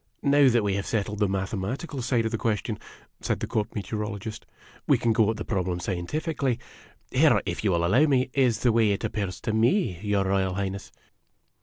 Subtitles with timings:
[0.33, 2.79] "Now that we have settled the mathematical side of the ques tion,"
[3.19, 4.47] said the Court Meteorologist,
[4.87, 6.57] "we can go at the problem scientifically.
[7.11, 10.55] Here, if you will allow me, is the way it appears to me, your Royal
[10.55, 10.91] Highness."